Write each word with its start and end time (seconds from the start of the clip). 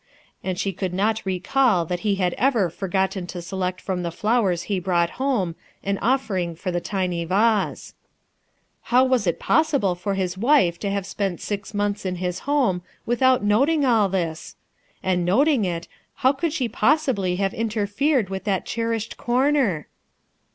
And 0.43 0.57
she 0.57 0.73
could 0.73 0.95
not 0.95 1.21
recall 1.27 1.83
1 1.85 1.89
1 1.89 1.97
* 1.97 1.99
he 1.99 2.15
had 2.15 2.33
ever 2.33 2.71
forgotten 2.71 3.27
to 3.27 3.39
select 3.39 3.79
from 3.79 4.01
th 4.01 4.11
c 4.11 4.19
flow 4.19 4.51
ho 4.57 4.79
brought, 4.81 5.09
home, 5.21 5.53
an 5.83 5.99
offering 5.99 6.55
for 6.55 6.71
the 6.71 6.81
tiny 6.81 7.23
v 7.23 7.31
.^ 7.23 7.31
IIow 8.89 9.07
was 9.07 9.27
it 9.27 9.37
possible 9.39 9.93
for 9.93 10.15
his 10.15 10.39
wife 10.39 10.79
to 10.79 10.87
havo 10.87 10.93
* 10.93 10.93
r,, 10.95 11.15
'"Pent 11.15 11.39
six 11.39 11.75
months 11.75 12.03
in 12.03 12.17
Iiis 12.17 12.39
home 12.49 12.81
without 13.05 13.43
noting 13.43 13.85
all 13.85 14.09
thi? 14.09 14.33
And 15.03 15.23
noting 15.23 15.65
it, 15.65 15.87
how 16.15 16.33
could 16.33 16.51
she 16.53 16.67
possibly 16.67 17.35
have 17.35 17.53
i 17.53 17.57
terfered 17.57 18.29
with 18.29 18.43
that 18.45 18.65
cherished 18.65 19.17
corner? 19.17 19.85